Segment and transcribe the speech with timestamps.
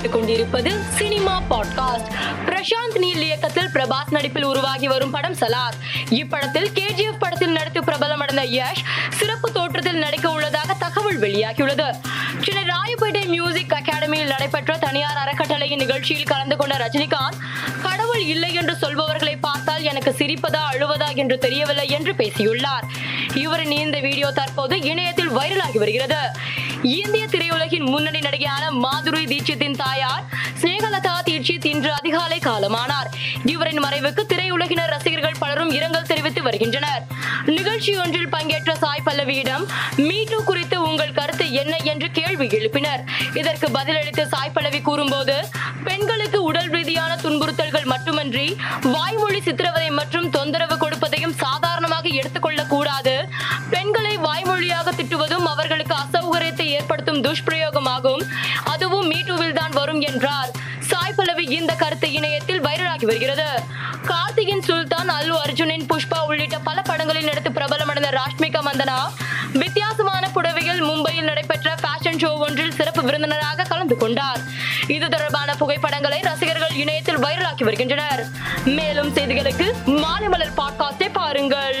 [0.00, 2.06] கேட்டுக் கொண்டிருப்பது cinema podcast.
[2.46, 5.72] Prashanth Neil இயக்கத்தில் பிரபாஸ் நடிப்பில் உருவாகி வரும் படம் சலார்.
[6.10, 11.94] இப்படத்தில் கேஜிஎஃப் படத்தில் நடித்து பிரபலமடைந்த யஷ் சிறப்பு தோற்றத்தில் நடிக்க உள்ளதாக தகவல் வெளியாகியுள்ளது.
[12.42, 13.68] சென்னை ராயப்பேட்டை மியூசிக்
[14.10, 17.38] தலைமையில் நடைபெற்ற தனியார் அறக்கட்டளையின் நிகழ்ச்சியில் கலந்து கொண்ட ரஜினிகாந்த்
[17.82, 22.84] கடவுள் இல்லை என்று சொல்பவர்களை பார்த்தால் எனக்கு சிரிப்பதா அழுவதா என்று தெரியவில்லை என்று பேசியுள்ளார்.
[23.34, 26.30] இவரின் இந்த வீடியோ தற்போது இணையத்தில் வைரலாகி வருகிறது.
[26.82, 30.24] இந்திய திரையுலகின் முன்னணி நடிகையான மாதுரி தீட்சித்தின் தாயார்
[30.60, 33.08] ஸ்னேகலதா தீட்சித் இன்று அதிகாலை காலமானார்.
[33.44, 37.06] இவரின் மறைவுக்கு திரையுலகினர் ரசிகர்கள் பலரும் இரங்கல் தெரிவித்து வருகின்றனர்.
[37.46, 39.64] நிகழ்ச்சி ஒன்றில் பங்கேற்ற சாய் பல்லவியிடம்
[39.96, 41.29] மீட்டு குறித்து உங்கள் கருத்து
[41.62, 43.02] என்ன என்று கேள்வி எழுப்பினர்.
[43.34, 45.36] இதற்கு பதிலளித்து சாய் பல்லவி கூறும்போது
[45.84, 53.14] பெண்களுக்கு உடல் ரீதியான துன்புறுத்தல்கள் மட்டுமன்றி வாய்மொழி சித்திரவதை மற்றும் தொந்தரவு கொடுப்பதையும் சாதாரணமாக எடுத்துக்கொள்ள கூடாது.
[53.70, 58.24] பெண்களை வாய்மொழியாக திட்டுவதும் அவர்களுக்கு அசௌகரியத்தை ஏற்படுத்தும் துஷ்பிரயோகமாகும்.
[58.64, 60.50] அதுவும் மீட்டூவில் தான் வரும் என்றார்.
[60.90, 63.48] சாய் பல்லவி இந்த கருத்து இணையத்தில் வைரலாகி வருகிறது.
[64.10, 68.98] கார்த்திகின் சுல்தான் அல்லு அர்ஜுனின் புஷ்பா உள்ளிட்ட பல படங்களில் நடித்து பிரபலமடைந்த ராஷ்மிகா மந்தனா
[69.52, 70.09] வித்தியாசமான
[71.20, 74.40] சென்னையில் நடைபெற்ற ஃபேஷன் ஷோ ஒன்றில் சிறப்பு விருந்தினராக கலந்து கொண்டார்.
[74.88, 78.22] இது தொடர்பான புகைப்படங்களை ரசிகர்கள் இணையத்தில் வைரலாக்கி வருகின்றனர்.
[78.64, 81.80] மேலும் செய்திகளுக்கு மாலை மலர் பாட்காஸ்டை பாருங்கள்.